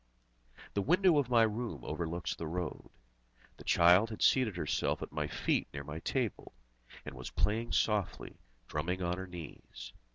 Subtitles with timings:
[0.73, 2.89] The window of my room overlooks the road.
[3.57, 6.53] The child had seated herself at my feet near my table,
[7.05, 9.93] and was playing softly, drumming on her knees.